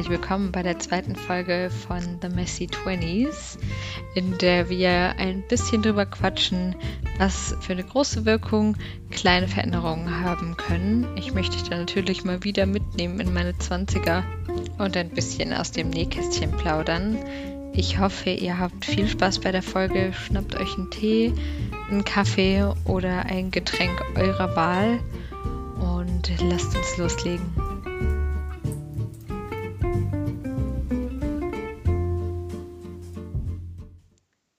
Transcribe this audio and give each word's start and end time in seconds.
herzlich 0.00 0.18
willkommen 0.18 0.50
bei 0.50 0.62
der 0.62 0.78
zweiten 0.78 1.14
Folge 1.14 1.68
von 1.68 2.00
The 2.22 2.30
Messy 2.30 2.66
Twenties, 2.68 3.58
in 4.14 4.38
der 4.38 4.70
wir 4.70 5.16
ein 5.18 5.42
bisschen 5.46 5.82
drüber 5.82 6.06
quatschen, 6.06 6.74
was 7.18 7.54
für 7.60 7.74
eine 7.74 7.84
große 7.84 8.24
Wirkung 8.24 8.78
kleine 9.10 9.46
Veränderungen 9.46 10.24
haben 10.24 10.56
können. 10.56 11.06
Ich 11.16 11.34
möchte 11.34 11.58
dich 11.58 11.68
da 11.68 11.76
natürlich 11.76 12.24
mal 12.24 12.42
wieder 12.44 12.64
mitnehmen 12.64 13.20
in 13.20 13.34
meine 13.34 13.52
20er 13.52 14.22
und 14.78 14.96
ein 14.96 15.10
bisschen 15.10 15.52
aus 15.52 15.70
dem 15.70 15.90
Nähkästchen 15.90 16.52
plaudern. 16.52 17.18
Ich 17.74 17.98
hoffe, 17.98 18.30
ihr 18.30 18.58
habt 18.58 18.86
viel 18.86 19.06
Spaß 19.06 19.40
bei 19.40 19.52
der 19.52 19.62
Folge. 19.62 20.14
Schnappt 20.14 20.56
euch 20.56 20.78
einen 20.78 20.90
Tee, 20.90 21.34
einen 21.90 22.06
Kaffee 22.06 22.64
oder 22.86 23.26
ein 23.26 23.50
Getränk 23.50 24.02
eurer 24.16 24.56
Wahl 24.56 24.98
und 25.78 26.32
lasst 26.40 26.74
uns 26.74 26.96
loslegen. 26.96 27.59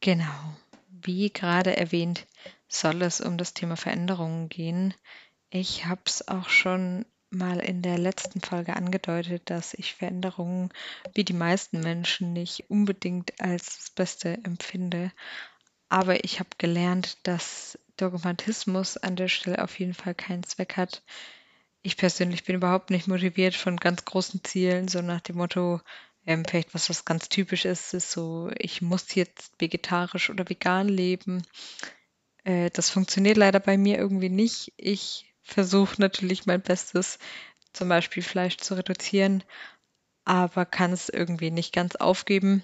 Genau, 0.02 0.58
wie 0.90 1.32
gerade 1.32 1.78
erwähnt, 1.78 2.26
soll 2.68 3.04
es 3.04 3.22
um 3.22 3.38
das 3.38 3.54
Thema 3.54 3.78
Veränderungen 3.78 4.50
gehen. 4.50 4.96
Ich 5.52 5.86
habe 5.86 6.02
es 6.06 6.28
auch 6.28 6.50
schon 6.50 7.06
mal 7.30 7.60
in 7.60 7.82
der 7.82 7.98
letzten 7.98 8.42
Folge 8.42 8.76
angedeutet, 8.76 9.44
dass 9.46 9.74
ich 9.76 9.94
Veränderungen 9.94 10.70
wie 11.14 11.24
die 11.24 11.34
meisten 11.34 11.82
Menschen 11.82 12.34
nicht 12.34 12.70
unbedingt 12.70 13.40
als 13.40 13.78
das 13.78 13.90
Beste 13.92 14.40
empfinde. 14.44 15.12
Aber 15.88 16.24
ich 16.24 16.40
habe 16.40 16.50
gelernt, 16.58 17.18
dass 17.24 17.78
Dogmatismus 17.98 18.98
an 18.98 19.16
der 19.16 19.28
Stelle 19.28 19.64
auf 19.64 19.80
jeden 19.80 19.94
Fall 19.94 20.16
keinen 20.16 20.44
Zweck 20.44 20.78
hat. 20.78 21.04
Ich 21.84 21.96
persönlich 21.96 22.44
bin 22.44 22.56
überhaupt 22.56 22.90
nicht 22.90 23.08
motiviert 23.08 23.56
von 23.56 23.78
ganz 23.78 24.04
großen 24.04 24.44
Zielen, 24.44 24.88
so 24.88 25.02
nach 25.02 25.22
dem 25.22 25.38
Motto, 25.38 25.80
ähm, 26.26 26.46
vielleicht 26.46 26.74
was, 26.74 26.90
was 26.90 27.06
ganz 27.06 27.30
typisch 27.30 27.66
ist, 27.66 27.94
ist 27.94 28.12
so, 28.12 28.52
ich 28.58 28.82
muss 28.82 29.16
jetzt 29.16 29.54
vegetarisch 29.60 30.30
oder 30.30 30.48
vegan 30.48 30.88
leben. 30.88 31.44
Äh, 32.44 32.70
das 32.72 32.90
funktioniert 32.90 33.38
leider 33.38 33.60
bei 33.60 33.78
mir 33.78 33.98
irgendwie 33.98 34.30
nicht. 34.30 34.74
Ich 34.78 35.34
versuche 35.42 36.00
natürlich 36.00 36.46
mein 36.46 36.62
Bestes, 36.62 37.20
zum 37.74 37.90
Beispiel 37.90 38.24
Fleisch 38.24 38.58
zu 38.58 38.76
reduzieren, 38.76 39.44
aber 40.26 40.66
kann 40.66 40.92
es 40.92 41.10
irgendwie 41.10 41.52
nicht 41.52 41.74
ganz 41.74 41.96
aufgeben. 41.96 42.64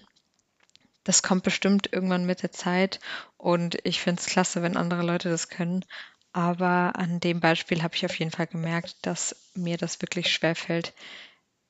Das 1.04 1.24
kommt 1.24 1.44
bestimmt 1.44 1.92
irgendwann 1.92 2.26
mit 2.26 2.44
der 2.44 2.52
Zeit 2.52 3.00
und 3.38 3.78
ich 3.86 4.02
finde 4.02 4.22
es 4.22 4.28
klasse, 4.28 4.62
wenn 4.62 4.76
andere 4.76 5.04
Leute 5.04 5.30
das 5.30 5.48
können. 5.48 5.86
Aber 6.34 6.98
an 6.98 7.20
dem 7.20 7.40
Beispiel 7.40 7.82
habe 7.82 7.96
ich 7.96 8.06
auf 8.06 8.20
jeden 8.20 8.32
Fall 8.32 8.48
gemerkt, 8.48 8.98
dass 9.04 9.36
mir 9.56 9.78
das 9.78 10.02
wirklich 10.02 10.32
schwerfällt, 10.32 10.94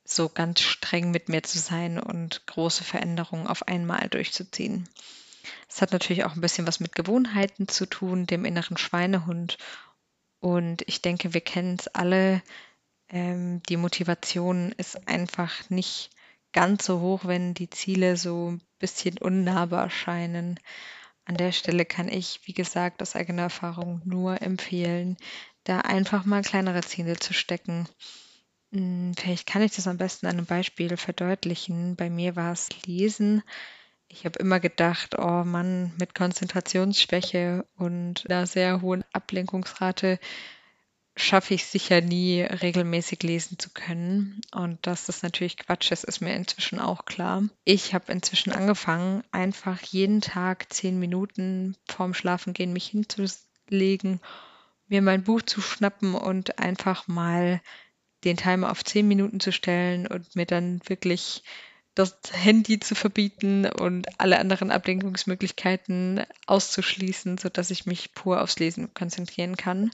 so 0.09 0.29
ganz 0.29 0.61
streng 0.61 1.11
mit 1.11 1.29
mir 1.29 1.43
zu 1.43 1.59
sein 1.59 1.99
und 1.99 2.45
große 2.47 2.83
Veränderungen 2.83 3.47
auf 3.47 3.67
einmal 3.67 4.07
durchzuziehen. 4.09 4.87
Es 5.69 5.81
hat 5.81 5.91
natürlich 5.91 6.23
auch 6.23 6.35
ein 6.35 6.41
bisschen 6.41 6.67
was 6.67 6.79
mit 6.79 6.95
Gewohnheiten 6.95 7.67
zu 7.67 7.85
tun, 7.85 8.25
dem 8.25 8.45
inneren 8.45 8.77
Schweinehund. 8.77 9.57
Und 10.39 10.83
ich 10.87 11.01
denke, 11.01 11.33
wir 11.33 11.41
kennen 11.41 11.77
es 11.79 11.87
alle. 11.87 12.41
Ähm, 13.09 13.61
die 13.63 13.77
Motivation 13.77 14.71
ist 14.73 15.07
einfach 15.07 15.69
nicht 15.69 16.09
ganz 16.53 16.85
so 16.85 16.99
hoch, 17.01 17.25
wenn 17.25 17.53
die 17.53 17.69
Ziele 17.69 18.17
so 18.17 18.51
ein 18.51 18.61
bisschen 18.79 19.17
unnahbar 19.17 19.83
erscheinen. 19.83 20.59
An 21.25 21.35
der 21.35 21.51
Stelle 21.51 21.85
kann 21.85 22.07
ich, 22.07 22.41
wie 22.45 22.53
gesagt, 22.53 23.01
aus 23.01 23.15
eigener 23.15 23.43
Erfahrung 23.43 24.01
nur 24.05 24.41
empfehlen, 24.41 25.17
da 25.65 25.81
einfach 25.81 26.23
mal 26.23 26.41
kleinere 26.41 26.81
Ziele 26.81 27.17
zu 27.17 27.33
stecken 27.33 27.87
hm, 28.77 29.13
vielleicht 29.17 29.47
kann 29.47 29.61
ich 29.61 29.75
das 29.75 29.87
am 29.87 29.97
besten 29.97 30.27
an 30.27 30.37
einem 30.37 30.45
Beispiel 30.45 30.95
verdeutlichen. 30.97 31.95
Bei 31.95 32.09
mir 32.09 32.35
war 32.35 32.51
es 32.53 32.69
Lesen. 32.85 33.43
Ich 34.09 34.25
habe 34.25 34.39
immer 34.39 34.59
gedacht: 34.59 35.17
„Oh 35.19 35.43
Mann, 35.43 35.93
mit 35.99 36.15
Konzentrationsschwäche 36.15 37.65
und 37.77 38.29
einer 38.29 38.47
sehr 38.47 38.81
hohen 38.81 39.03
Ablenkungsrate 39.13 40.19
schaffe 41.17 41.53
ich 41.55 41.65
sicher 41.65 42.01
nie, 42.01 42.41
regelmäßig 42.43 43.23
lesen 43.23 43.59
zu 43.59 43.69
können.“ 43.71 44.41
Und 44.53 44.79
das 44.87 45.21
natürlich 45.23 45.57
Quatsch 45.57 45.91
ist, 45.91 46.03
ist 46.05 46.21
mir 46.21 46.35
inzwischen 46.35 46.79
auch 46.79 47.05
klar. 47.05 47.43
Ich 47.65 47.93
habe 47.93 48.11
inzwischen 48.11 48.51
angefangen, 48.53 49.23
einfach 49.31 49.81
jeden 49.81 50.21
Tag 50.21 50.71
zehn 50.73 50.99
Minuten 50.99 51.75
vorm 51.89 52.13
Schlafengehen 52.13 52.73
mich 52.73 52.87
hinzulegen, 52.87 54.21
mir 54.87 55.01
mein 55.01 55.23
Buch 55.23 55.41
zu 55.41 55.61
schnappen 55.61 56.15
und 56.15 56.59
einfach 56.59 57.07
mal 57.07 57.61
den 58.27 58.37
Timer 58.37 58.71
auf 58.71 58.83
10 58.83 59.07
Minuten 59.07 59.39
zu 59.39 59.51
stellen 59.51 60.05
und 60.05 60.35
mir 60.35 60.45
dann 60.45 60.81
wirklich 60.85 61.43
das 61.95 62.15
Handy 62.31 62.79
zu 62.79 62.93
verbieten 62.93 63.65
und 63.65 64.07
alle 64.19 64.37
anderen 64.37 64.69
Ablenkungsmöglichkeiten 64.69 66.23
auszuschließen, 66.45 67.37
sodass 67.39 67.71
ich 67.71 67.85
mich 67.87 68.13
pur 68.13 68.41
aufs 68.41 68.59
Lesen 68.59 68.93
konzentrieren 68.93 69.57
kann. 69.57 69.89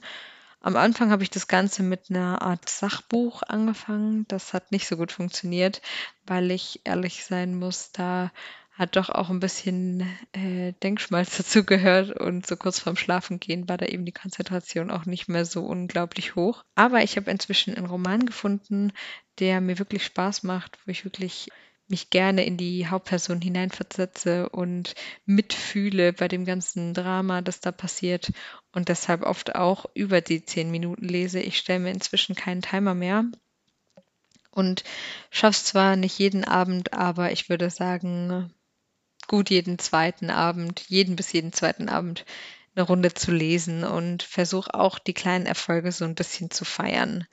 Am 0.60 0.76
Anfang 0.76 1.10
habe 1.10 1.22
ich 1.22 1.30
das 1.30 1.46
Ganze 1.46 1.82
mit 1.82 2.10
einer 2.10 2.42
Art 2.42 2.68
Sachbuch 2.68 3.42
angefangen. 3.42 4.26
Das 4.28 4.52
hat 4.52 4.72
nicht 4.72 4.88
so 4.88 4.96
gut 4.96 5.12
funktioniert, 5.12 5.80
weil 6.26 6.50
ich 6.50 6.80
ehrlich 6.84 7.24
sein 7.24 7.54
muss, 7.54 7.92
da 7.92 8.32
hat 8.74 8.96
doch 8.96 9.08
auch 9.08 9.30
ein 9.30 9.40
bisschen 9.40 10.00
äh, 10.32 10.72
Denkschmalz 10.82 11.36
dazu 11.38 11.64
gehört 11.64 12.18
und 12.18 12.46
so 12.46 12.56
kurz 12.56 12.80
vorm 12.80 12.96
Schlafengehen 12.96 13.68
war 13.68 13.78
da 13.78 13.86
eben 13.86 14.04
die 14.04 14.12
Konzentration 14.12 14.90
auch 14.90 15.06
nicht 15.06 15.28
mehr 15.28 15.44
so 15.44 15.64
unglaublich 15.64 16.34
hoch. 16.34 16.64
Aber 16.74 17.02
ich 17.02 17.16
habe 17.16 17.30
inzwischen 17.30 17.74
einen 17.74 17.86
Roman 17.86 18.26
gefunden, 18.26 18.92
der 19.38 19.60
mir 19.60 19.78
wirklich 19.78 20.04
Spaß 20.04 20.42
macht, 20.42 20.78
wo 20.84 20.90
ich 20.90 21.04
wirklich 21.04 21.48
mich 21.86 22.10
gerne 22.10 22.44
in 22.44 22.56
die 22.56 22.88
Hauptperson 22.88 23.40
hineinversetze 23.40 24.48
und 24.48 24.94
mitfühle 25.26 26.12
bei 26.12 26.28
dem 26.28 26.44
ganzen 26.44 26.94
Drama, 26.94 27.42
das 27.42 27.60
da 27.60 27.72
passiert 27.72 28.32
und 28.72 28.88
deshalb 28.88 29.22
oft 29.22 29.54
auch 29.54 29.84
über 29.94 30.20
die 30.20 30.44
zehn 30.44 30.70
Minuten 30.70 31.06
lese. 31.06 31.40
Ich 31.40 31.58
stelle 31.58 31.80
mir 31.80 31.90
inzwischen 31.90 32.34
keinen 32.34 32.62
Timer 32.62 32.94
mehr 32.94 33.26
und 34.50 34.82
schaffe 35.30 35.56
es 35.56 35.64
zwar 35.64 35.96
nicht 35.96 36.18
jeden 36.18 36.44
Abend, 36.44 36.94
aber 36.94 37.32
ich 37.32 37.48
würde 37.48 37.68
sagen, 37.70 38.50
gut 39.28 39.50
jeden 39.50 39.78
zweiten 39.78 40.30
Abend, 40.30 40.80
jeden 40.88 41.16
bis 41.16 41.32
jeden 41.32 41.52
zweiten 41.52 41.88
Abend 41.88 42.24
eine 42.74 42.84
Runde 42.84 43.14
zu 43.14 43.30
lesen 43.30 43.84
und 43.84 44.22
versuche 44.22 44.74
auch 44.74 44.98
die 44.98 45.14
kleinen 45.14 45.46
Erfolge 45.46 45.92
so 45.92 46.04
ein 46.04 46.14
bisschen 46.14 46.50
zu 46.50 46.64
feiern. 46.64 47.26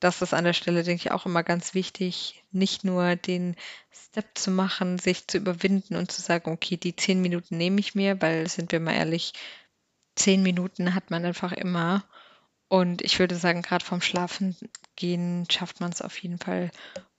Das 0.00 0.20
ist 0.22 0.34
an 0.34 0.44
der 0.44 0.52
Stelle, 0.52 0.82
denke 0.82 1.02
ich, 1.06 1.10
auch 1.10 1.26
immer 1.26 1.42
ganz 1.42 1.74
wichtig, 1.74 2.44
nicht 2.50 2.84
nur 2.84 3.16
den 3.16 3.56
Step 3.90 4.26
zu 4.36 4.50
machen, 4.50 4.98
sich 4.98 5.26
zu 5.26 5.38
überwinden 5.38 5.96
und 5.96 6.12
zu 6.12 6.20
sagen, 6.20 6.50
okay, 6.50 6.76
die 6.76 6.96
zehn 6.96 7.22
Minuten 7.22 7.56
nehme 7.56 7.80
ich 7.80 7.94
mir, 7.94 8.20
weil, 8.20 8.48
sind 8.48 8.72
wir 8.72 8.80
mal 8.80 8.94
ehrlich, 8.94 9.32
zehn 10.14 10.42
Minuten 10.42 10.94
hat 10.94 11.10
man 11.10 11.24
einfach 11.24 11.52
immer. 11.52 12.04
Und 12.68 13.02
ich 13.02 13.18
würde 13.18 13.36
sagen, 13.36 13.62
gerade 13.62 13.84
vom 13.84 14.00
Schlafen 14.00 14.56
gehen 14.96 15.46
schafft 15.50 15.80
man 15.80 15.92
es 15.92 16.02
auf 16.02 16.18
jeden 16.18 16.38
Fall 16.38 16.70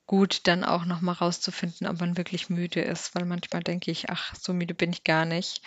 gut, 0.08 0.48
dann 0.48 0.64
auch 0.64 0.86
noch 0.86 1.02
mal 1.02 1.14
rauszufinden, 1.14 1.88
ob 1.88 2.00
man 2.00 2.18
wirklich 2.18 2.50
müde 2.50 2.82
ist, 2.82 3.14
weil 3.16 3.26
manchmal 3.26 3.64
denke 3.64 3.92
ich: 3.92 4.10
„Ach, 4.10 4.34
so 4.36 4.54
müde 4.54 4.74
bin 4.74 4.92
ich 4.92 5.04
gar 5.04 5.26
nicht.“ 5.26 5.62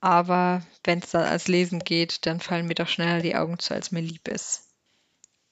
Aber 0.00 0.62
wenn 0.84 0.98
es 1.00 1.10
dann 1.10 1.24
als 1.24 1.48
Lesen 1.48 1.80
geht, 1.80 2.26
dann 2.26 2.40
fallen 2.40 2.66
mir 2.66 2.74
doch 2.74 2.88
schneller 2.88 3.20
die 3.22 3.36
Augen 3.36 3.58
zu, 3.58 3.74
als 3.74 3.92
mir 3.92 4.00
lieb 4.00 4.28
ist. 4.28 4.68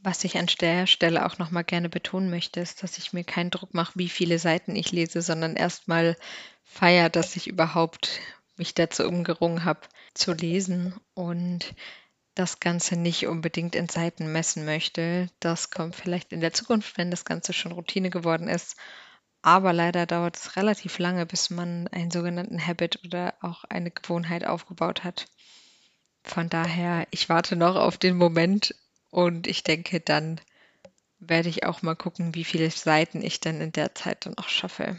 Was 0.00 0.24
ich 0.24 0.38
an 0.38 0.46
der 0.60 0.86
Stelle 0.86 1.26
auch 1.26 1.38
noch 1.38 1.50
mal 1.50 1.64
gerne 1.64 1.88
betonen 1.88 2.30
möchte, 2.30 2.60
ist, 2.60 2.82
dass 2.82 2.98
ich 2.98 3.12
mir 3.12 3.24
keinen 3.24 3.50
Druck 3.50 3.74
mache, 3.74 3.92
wie 3.96 4.08
viele 4.08 4.38
Seiten 4.38 4.76
ich 4.76 4.92
lese, 4.92 5.22
sondern 5.22 5.56
erst 5.56 5.88
mal 5.88 6.16
feiere, 6.64 7.10
dass 7.10 7.36
ich 7.36 7.48
überhaupt 7.48 8.20
mich 8.56 8.74
dazu 8.74 9.04
umgerungen 9.06 9.64
habe, 9.64 9.80
zu 10.14 10.32
lesen 10.32 10.94
und 11.14 11.74
das 12.38 12.60
Ganze 12.60 12.96
nicht 12.96 13.26
unbedingt 13.26 13.74
in 13.74 13.88
Seiten 13.88 14.30
messen 14.30 14.64
möchte. 14.64 15.28
Das 15.40 15.70
kommt 15.70 15.96
vielleicht 15.96 16.32
in 16.32 16.40
der 16.40 16.52
Zukunft, 16.52 16.96
wenn 16.96 17.10
das 17.10 17.24
Ganze 17.24 17.52
schon 17.52 17.72
Routine 17.72 18.10
geworden 18.10 18.48
ist. 18.48 18.76
Aber 19.42 19.72
leider 19.72 20.06
dauert 20.06 20.36
es 20.36 20.56
relativ 20.56 20.98
lange, 20.98 21.26
bis 21.26 21.50
man 21.50 21.88
einen 21.88 22.10
sogenannten 22.10 22.64
Habit 22.64 23.04
oder 23.04 23.34
auch 23.40 23.64
eine 23.64 23.90
Gewohnheit 23.90 24.44
aufgebaut 24.44 25.04
hat. 25.04 25.26
Von 26.22 26.48
daher, 26.48 27.06
ich 27.10 27.28
warte 27.28 27.56
noch 27.56 27.76
auf 27.76 27.98
den 27.98 28.16
Moment 28.16 28.74
und 29.10 29.46
ich 29.46 29.64
denke, 29.64 30.00
dann 30.00 30.40
werde 31.18 31.48
ich 31.48 31.64
auch 31.64 31.82
mal 31.82 31.96
gucken, 31.96 32.34
wie 32.34 32.44
viele 32.44 32.70
Seiten 32.70 33.22
ich 33.22 33.40
dann 33.40 33.60
in 33.60 33.72
der 33.72 33.94
Zeit 33.94 34.26
dann 34.26 34.38
auch 34.38 34.48
schaffe. 34.48 34.96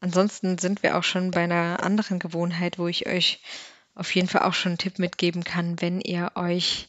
Ansonsten 0.00 0.58
sind 0.58 0.82
wir 0.82 0.96
auch 0.96 1.04
schon 1.04 1.30
bei 1.30 1.44
einer 1.44 1.84
anderen 1.84 2.18
Gewohnheit, 2.18 2.78
wo 2.78 2.88
ich 2.88 3.06
euch 3.06 3.40
auf 3.94 4.14
jeden 4.14 4.28
Fall 4.28 4.42
auch 4.42 4.54
schon 4.54 4.70
einen 4.70 4.78
Tipp 4.78 4.98
mitgeben 4.98 5.44
kann, 5.44 5.80
wenn 5.80 6.00
ihr 6.00 6.32
euch 6.34 6.88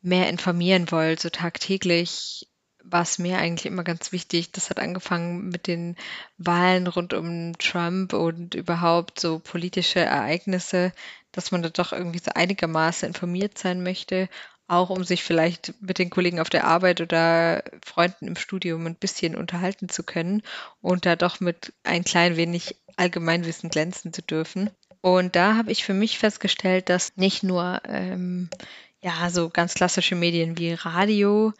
mehr 0.00 0.28
informieren 0.28 0.90
wollt, 0.90 1.20
so 1.20 1.28
tagtäglich 1.30 2.48
war 2.90 3.02
es 3.02 3.18
mir 3.18 3.38
eigentlich 3.38 3.66
immer 3.66 3.84
ganz 3.84 4.12
wichtig. 4.12 4.52
Das 4.52 4.70
hat 4.70 4.78
angefangen 4.78 5.48
mit 5.48 5.66
den 5.66 5.96
Wahlen 6.38 6.86
rund 6.86 7.12
um 7.12 7.56
Trump 7.58 8.12
und 8.12 8.54
überhaupt 8.54 9.20
so 9.20 9.38
politische 9.40 10.00
Ereignisse, 10.00 10.92
dass 11.32 11.50
man 11.50 11.62
da 11.62 11.68
doch 11.68 11.92
irgendwie 11.92 12.20
so 12.20 12.30
einigermaßen 12.34 13.08
informiert 13.08 13.58
sein 13.58 13.82
möchte, 13.82 14.28
auch 14.68 14.90
um 14.90 15.04
sich 15.04 15.24
vielleicht 15.24 15.74
mit 15.80 15.98
den 15.98 16.10
Kollegen 16.10 16.40
auf 16.40 16.50
der 16.50 16.64
Arbeit 16.64 17.00
oder 17.00 17.62
Freunden 17.84 18.26
im 18.26 18.36
Studium 18.36 18.86
ein 18.86 18.96
bisschen 18.96 19.34
unterhalten 19.34 19.88
zu 19.88 20.02
können 20.02 20.42
und 20.80 21.04
da 21.04 21.16
doch 21.16 21.40
mit 21.40 21.72
ein 21.84 22.04
klein 22.04 22.36
wenig 22.36 22.76
Allgemeinwissen 22.96 23.70
glänzen 23.70 24.12
zu 24.12 24.22
dürfen. 24.22 24.70
Und 25.00 25.36
da 25.36 25.56
habe 25.56 25.70
ich 25.70 25.84
für 25.84 25.94
mich 25.94 26.18
festgestellt, 26.18 26.88
dass 26.88 27.16
nicht 27.16 27.42
nur 27.42 27.80
ähm, 27.84 28.50
ja 29.00 29.30
so 29.30 29.48
ganz 29.48 29.74
klassische 29.74 30.16
Medien 30.16 30.58
wie 30.58 30.72
Radio 30.72 31.52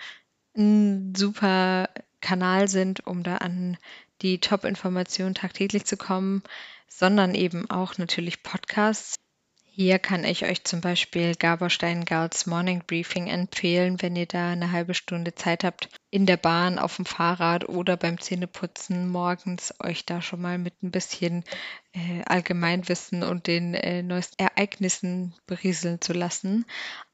ein 0.56 1.14
super 1.16 1.88
Kanal 2.20 2.68
sind, 2.68 3.06
um 3.06 3.22
da 3.22 3.36
an 3.36 3.76
die 4.22 4.40
Top-Informationen 4.40 5.34
tagtäglich 5.34 5.84
zu 5.84 5.96
kommen, 5.96 6.42
sondern 6.88 7.34
eben 7.34 7.70
auch 7.70 7.98
natürlich 7.98 8.42
Podcasts. 8.42 9.17
Hier 9.80 10.00
kann 10.00 10.24
ich 10.24 10.44
euch 10.44 10.64
zum 10.64 10.80
Beispiel 10.80 11.36
Gabor 11.36 11.70
Steingarts 11.70 12.46
Morning 12.46 12.82
Briefing 12.84 13.28
empfehlen, 13.28 14.02
wenn 14.02 14.16
ihr 14.16 14.26
da 14.26 14.50
eine 14.50 14.72
halbe 14.72 14.92
Stunde 14.92 15.36
Zeit 15.36 15.62
habt, 15.62 15.88
in 16.10 16.26
der 16.26 16.36
Bahn, 16.36 16.80
auf 16.80 16.96
dem 16.96 17.04
Fahrrad 17.04 17.68
oder 17.68 17.96
beim 17.96 18.20
Zähneputzen 18.20 19.08
morgens 19.08 19.72
euch 19.78 20.04
da 20.04 20.20
schon 20.20 20.40
mal 20.40 20.58
mit 20.58 20.82
ein 20.82 20.90
bisschen 20.90 21.44
äh, 21.92 22.24
Allgemeinwissen 22.26 23.22
und 23.22 23.46
den 23.46 23.74
äh, 23.74 24.02
neuesten 24.02 24.42
Ereignissen 24.42 25.36
berieseln 25.46 26.00
zu 26.00 26.12
lassen. 26.12 26.66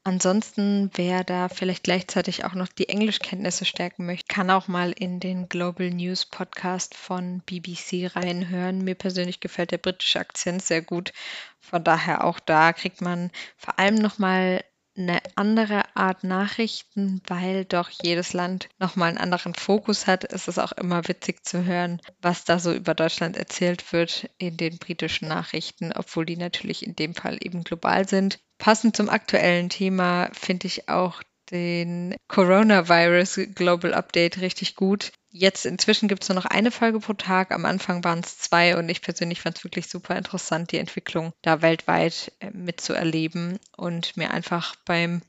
Ansonsten, 0.07 0.91
wer 0.93 1.23
da 1.23 1.49
vielleicht 1.49 1.83
gleichzeitig 1.83 2.45
auch 2.45 2.53
noch 2.53 2.67
die 2.67 2.89
Englischkenntnisse 2.89 3.65
stärken 3.65 4.05
möchte, 4.05 4.27
kann 4.27 4.51
auch 4.51 4.67
mal 4.67 4.91
in 4.91 5.19
den 5.19 5.49
Global 5.49 5.89
News 5.89 6.27
Podcast 6.27 6.93
von 6.93 7.41
BBC 7.41 8.15
reinhören. 8.15 8.83
Mir 8.83 8.93
persönlich 8.93 9.39
gefällt 9.39 9.71
der 9.71 9.79
britische 9.79 10.19
Akzent 10.19 10.61
sehr 10.61 10.83
gut. 10.83 11.11
Von 11.59 11.83
daher 11.83 12.23
auch 12.23 12.39
da 12.39 12.71
kriegt 12.71 13.01
man 13.01 13.31
vor 13.57 13.79
allem 13.79 13.95
noch 13.95 14.19
mal 14.19 14.63
eine 14.97 15.19
andere 15.35 15.83
Art 15.95 16.23
Nachrichten, 16.23 17.21
weil 17.27 17.65
doch 17.65 17.89
jedes 17.89 18.33
Land 18.33 18.69
nochmal 18.79 19.09
einen 19.09 19.17
anderen 19.17 19.53
Fokus 19.53 20.07
hat. 20.07 20.31
Es 20.31 20.47
ist 20.47 20.59
auch 20.59 20.71
immer 20.71 21.07
witzig 21.07 21.45
zu 21.45 21.65
hören, 21.65 22.01
was 22.21 22.45
da 22.45 22.59
so 22.59 22.73
über 22.73 22.93
Deutschland 22.93 23.37
erzählt 23.37 23.91
wird 23.93 24.29
in 24.37 24.57
den 24.57 24.77
britischen 24.77 25.27
Nachrichten, 25.27 25.91
obwohl 25.93 26.25
die 26.25 26.37
natürlich 26.37 26.85
in 26.85 26.95
dem 26.95 27.13
Fall 27.13 27.37
eben 27.41 27.63
global 27.63 28.07
sind. 28.07 28.39
Passend 28.57 28.95
zum 28.95 29.09
aktuellen 29.09 29.69
Thema 29.69 30.29
finde 30.33 30.67
ich 30.67 30.87
auch 30.87 31.21
den 31.51 32.15
Coronavirus 32.27 33.41
Global 33.53 33.93
Update 33.93 34.39
richtig 34.39 34.75
gut. 34.75 35.11
Jetzt 35.37 35.65
inzwischen 35.65 36.07
gibt 36.07 36.23
es 36.23 36.29
nur 36.29 36.37
noch 36.37 36.45
eine 36.45 36.71
Folge 36.71 37.01
pro 37.01 37.11
Tag. 37.11 37.51
Am 37.51 37.65
Anfang 37.65 38.05
waren 38.05 38.21
es 38.21 38.37
zwei 38.37 38.77
und 38.77 38.87
ich 38.87 39.01
persönlich 39.01 39.41
fand 39.41 39.57
es 39.57 39.65
wirklich 39.65 39.89
super 39.89 40.15
interessant, 40.15 40.71
die 40.71 40.77
Entwicklung 40.77 41.33
da 41.41 41.61
weltweit 41.61 42.31
äh, 42.39 42.51
mitzuerleben 42.51 43.59
und 43.75 44.15
mir 44.15 44.31
einfach 44.31 44.77
beim 44.85 45.21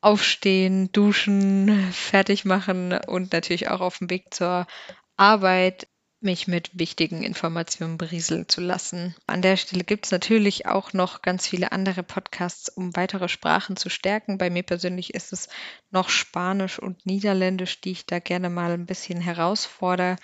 Aufstehen, 0.00 0.92
Duschen, 0.92 1.90
fertig 1.92 2.44
machen 2.44 2.92
und 2.92 3.32
natürlich 3.32 3.68
auch 3.68 3.80
auf 3.80 3.98
dem 3.98 4.10
Weg 4.10 4.32
zur 4.32 4.68
Arbeit 5.16 5.88
mich 6.26 6.46
mit 6.46 6.78
wichtigen 6.78 7.22
Informationen 7.22 7.96
berieseln 7.96 8.48
zu 8.48 8.60
lassen. 8.60 9.14
An 9.26 9.40
der 9.40 9.56
Stelle 9.56 9.84
gibt 9.84 10.04
es 10.04 10.12
natürlich 10.12 10.66
auch 10.66 10.92
noch 10.92 11.22
ganz 11.22 11.46
viele 11.46 11.72
andere 11.72 12.02
Podcasts, 12.02 12.68
um 12.68 12.94
weitere 12.94 13.28
Sprachen 13.28 13.76
zu 13.76 13.88
stärken. 13.88 14.36
Bei 14.36 14.50
mir 14.50 14.64
persönlich 14.64 15.14
ist 15.14 15.32
es 15.32 15.48
noch 15.90 16.10
Spanisch 16.10 16.78
und 16.78 17.06
Niederländisch, 17.06 17.80
die 17.80 17.92
ich 17.92 18.04
da 18.04 18.18
gerne 18.18 18.50
mal 18.50 18.72
ein 18.72 18.84
bisschen 18.86 19.20
herausfordere. 19.20 20.16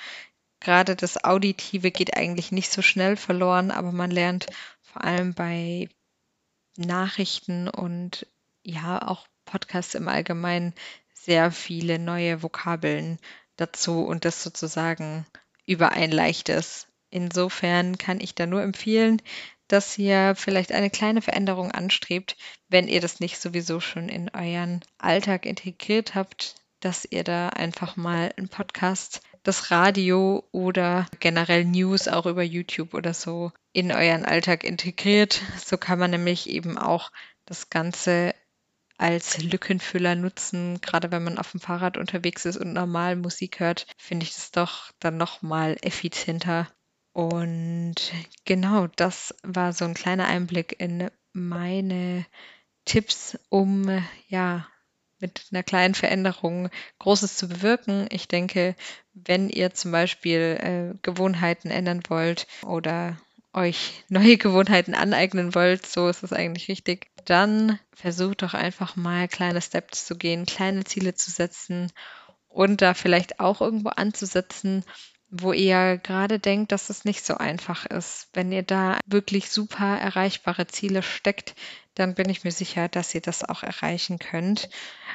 Gerade 0.61 0.97
das 0.97 1.25
Auditive 1.25 1.91
geht 1.91 2.17
eigentlich 2.17 2.53
nicht 2.53 2.71
so 2.71 2.83
schnell 2.83 3.17
verloren, 3.17 3.71
aber 3.71 3.93
man 3.93 4.11
lernt 4.11 4.47
vor 4.83 5.05
allem 5.05 5.35
bei 5.35 5.89
Nachrichten 6.77 7.69
und 7.69 8.27
ja 8.63 9.07
auch 9.07 9.27
Podcasts 9.45 9.95
im 9.95 10.09
Allgemeinen 10.09 10.75
sehr 11.15 11.53
viele 11.53 11.99
neue 11.99 12.43
Vokabeln 12.43 13.19
dazu 13.57 14.05
und 14.05 14.25
das 14.25 14.43
sozusagen 14.43 15.27
über 15.73 15.93
ein 15.93 16.11
leichtes. 16.11 16.87
Insofern 17.11 17.99
kann 17.99 18.21
ich 18.21 18.35
da 18.35 18.47
nur 18.47 18.63
empfehlen, 18.63 19.21
dass 19.69 19.97
ihr 19.99 20.35
vielleicht 20.37 20.73
eine 20.73 20.91
kleine 20.91 21.23
Veränderung 21.23 21.71
anstrebt, 21.71 22.37
wenn 22.69 22.89
ihr 22.89 23.01
das 23.01 23.21
nicht 23.21 23.39
sowieso 23.39 23.81
schon 23.81 24.09
in 24.09 24.29
euren 24.31 24.81
Alltag 24.99 25.47
integriert 25.47 26.15
habt, 26.15 26.57
dass 26.81 27.07
ihr 27.09 27.25
da 27.25 27.49
einfach 27.49 27.97
mal 27.97 28.33
einen 28.37 28.49
Podcast, 28.49 29.23
das 29.45 29.71
Radio 29.71 30.47
oder 30.53 31.07
generell 31.21 31.65
News 31.65 32.07
auch 32.07 32.27
über 32.27 32.43
YouTube 32.43 32.95
oder 32.95 33.15
so 33.15 33.51
in 33.73 33.93
euren 33.93 34.25
Alltag 34.25 34.63
integriert. 34.63 35.41
So 35.65 35.77
kann 35.79 35.99
man 35.99 36.11
nämlich 36.11 36.49
eben 36.49 36.79
auch 36.79 37.11
das 37.47 37.71
Ganze 37.71 38.35
als 38.99 39.43
Lückenfüller 39.43 40.15
nutzen. 40.15 40.81
Gerade 40.81 41.11
wenn 41.11 41.25
man 41.25 41.39
auf 41.39 41.51
dem 41.53 41.61
Fahrrad 41.61 41.97
unterwegs 41.97 42.45
ist 42.45 42.57
und 42.57 42.73
normal 42.73 43.17
Musik 43.17 43.61
hört, 43.61 43.87
finde 43.97 44.25
ich 44.25 44.35
das 44.35 44.51
doch 44.51 44.91
dann 45.01 45.17
nochmal 45.17 45.77
effizienter. 45.83 46.69
Und 47.13 47.95
genau, 48.45 48.87
das 48.97 49.35
war 49.43 49.73
so 49.73 49.85
ein 49.85 49.95
kleiner 49.95 50.27
Einblick 50.27 50.77
in 50.81 51.11
meine 51.33 52.27
Tipps, 52.85 53.39
um 53.49 54.03
ja 54.29 54.67
mit 55.23 55.47
einer 55.53 55.63
kleinen 55.63 55.95
Veränderung 55.95 56.69
Großes 56.99 57.37
zu 57.37 57.49
bewirken. 57.49 58.07
Ich 58.11 58.29
denke, 58.29 58.75
wenn 59.15 59.49
ihr 59.49 59.73
zum 59.73 59.93
Beispiel 59.93 60.59
äh, 60.61 60.99
Gewohnheiten 61.03 61.71
ändern 61.71 62.03
wollt 62.09 62.47
oder 62.63 63.17
euch 63.55 64.05
neue 64.09 64.39
Gewohnheiten 64.39 64.95
aneignen 64.95 65.55
wollt, 65.55 65.87
so 65.87 66.09
ist 66.09 66.23
es 66.23 66.33
eigentlich 66.33 66.69
richtig, 66.69 67.11
dann 67.25 67.79
versucht 67.95 68.43
doch 68.43 68.55
einfach 68.55 68.97
mal 68.97 69.29
kleine 69.29 69.61
Steps 69.61 70.07
zu 70.07 70.17
gehen, 70.17 70.47
kleine 70.47 70.85
Ziele 70.85 71.15
zu 71.15 71.31
setzen 71.31 71.93
und 72.49 72.83
da 72.83 72.95
vielleicht 72.95 73.41
auch 73.41 73.61
irgendwo 73.61 73.91
anzusetzen, 73.91 74.85
wo 75.31 75.53
ihr 75.53 75.97
gerade 75.97 76.39
denkt, 76.39 76.73
dass 76.73 76.91
es 76.91 77.07
nicht 77.07 77.25
so 77.25 77.37
einfach 77.39 77.87
ist. 77.87 78.29
Wenn 78.35 78.53
ihr 78.53 78.63
da 78.63 78.99
wirklich 79.07 79.51
super 79.51 79.99
erreichbare 79.99 80.67
Ziele 80.67 81.03
steckt, 81.03 81.55
dann 81.95 82.15
bin 82.15 82.29
ich 82.29 82.45
mir 82.45 82.53
sicher, 82.53 82.89
dass 82.89 83.15
ihr 83.15 83.23
das 83.23 83.43
auch 83.43 83.63
erreichen 83.63 84.19
könnt. 84.19 84.69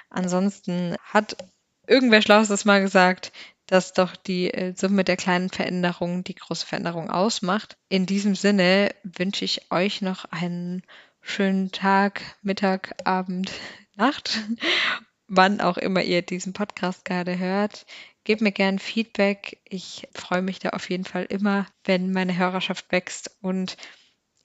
Ansonsten 0.09 0.95
hat 1.03 1.37
irgendwer 1.85 2.23
Schlaues 2.23 2.65
mal 2.65 2.81
gesagt, 2.81 3.31
dass 3.67 3.93
doch 3.93 4.15
die 4.15 4.51
äh, 4.53 4.73
Summe 4.75 5.03
der 5.03 5.17
kleinen 5.17 5.49
Veränderungen 5.49 6.23
die 6.23 6.35
große 6.35 6.65
Veränderung 6.65 7.09
ausmacht. 7.09 7.77
In 7.89 8.05
diesem 8.05 8.33
Sinne 8.33 8.95
wünsche 9.03 9.45
ich 9.45 9.71
euch 9.71 10.01
noch 10.01 10.25
einen 10.25 10.83
schönen 11.21 11.71
Tag, 11.71 12.21
Mittag, 12.41 12.95
Abend, 13.05 13.51
Nacht, 13.95 14.39
wann 15.27 15.59
auch 15.59 15.77
immer 15.77 16.01
ihr 16.01 16.21
diesen 16.21 16.53
Podcast 16.53 17.03
gerade 17.03 17.37
hört. 17.37 17.85
Gebt 18.23 18.41
mir 18.41 18.51
gerne 18.51 18.79
Feedback. 18.79 19.59
Ich 19.65 20.07
freue 20.13 20.41
mich 20.41 20.59
da 20.59 20.69
auf 20.69 20.89
jeden 20.89 21.05
Fall 21.05 21.25
immer, 21.25 21.65
wenn 21.83 22.11
meine 22.11 22.37
Hörerschaft 22.37 22.91
wächst 22.91 23.31
und 23.41 23.77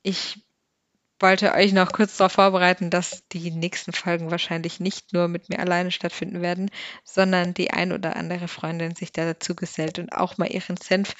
ich 0.02 0.40
wollte 1.22 1.54
euch 1.54 1.72
noch 1.72 1.92
kurz 1.92 2.16
darauf 2.16 2.32
vorbereiten, 2.32 2.90
dass 2.90 3.22
die 3.32 3.50
nächsten 3.50 3.92
Folgen 3.92 4.30
wahrscheinlich 4.30 4.80
nicht 4.80 5.12
nur 5.12 5.28
mit 5.28 5.48
mir 5.48 5.60
alleine 5.60 5.90
stattfinden 5.90 6.42
werden, 6.42 6.70
sondern 7.04 7.54
die 7.54 7.70
ein 7.70 7.92
oder 7.92 8.16
andere 8.16 8.48
Freundin 8.48 8.94
sich 8.94 9.12
da 9.12 9.24
dazu 9.24 9.54
gesellt 9.54 9.98
und 9.98 10.12
auch 10.12 10.36
mal 10.36 10.52
ihren 10.52 10.76
Senf 10.76 11.14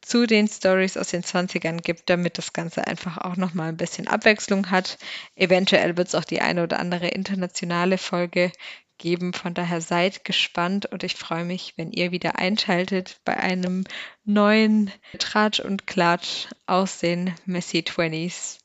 zu 0.00 0.26
den 0.26 0.48
Stories 0.48 0.96
aus 0.96 1.08
den 1.08 1.22
20ern 1.22 1.82
gibt, 1.82 2.08
damit 2.08 2.38
das 2.38 2.52
Ganze 2.52 2.86
einfach 2.86 3.18
auch 3.18 3.36
nochmal 3.36 3.70
ein 3.70 3.76
bisschen 3.76 4.06
Abwechslung 4.06 4.70
hat. 4.70 4.96
Eventuell 5.34 5.96
wird 5.96 6.08
es 6.08 6.14
auch 6.14 6.24
die 6.24 6.40
eine 6.40 6.62
oder 6.62 6.78
andere 6.78 7.08
internationale 7.08 7.98
Folge 7.98 8.52
geben. 8.96 9.32
Von 9.32 9.54
daher 9.54 9.80
seid 9.80 10.24
gespannt 10.24 10.86
und 10.86 11.02
ich 11.02 11.14
freue 11.14 11.44
mich, 11.44 11.74
wenn 11.76 11.90
ihr 11.90 12.12
wieder 12.12 12.38
einschaltet 12.38 13.20
bei 13.24 13.36
einem 13.36 13.84
neuen 14.24 14.90
Tratsch 15.18 15.60
und 15.60 15.86
Klatsch 15.86 16.46
aus 16.66 16.98
den 16.98 17.34
Messy 17.44 17.78
20s. 17.78 18.58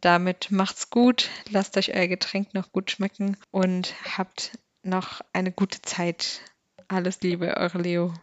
Damit 0.00 0.50
macht's 0.50 0.90
gut, 0.90 1.28
lasst 1.50 1.76
euch 1.76 1.94
euer 1.94 2.06
Getränk 2.06 2.54
noch 2.54 2.72
gut 2.72 2.90
schmecken 2.90 3.36
und 3.50 3.94
habt 4.16 4.58
noch 4.82 5.20
eine 5.32 5.52
gute 5.52 5.82
Zeit. 5.82 6.40
Alles 6.88 7.20
Liebe, 7.20 7.56
eure 7.56 7.78
Leo. 7.78 8.14